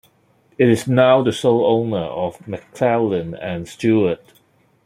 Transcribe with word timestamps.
It 0.57 0.67
is 0.67 0.87
now 0.87 1.21
the 1.21 1.31
sole 1.31 1.63
owner 1.63 1.97
of 2.05 2.39
McClelland 2.47 3.37
and 3.39 3.67
Stewart. 3.67 4.33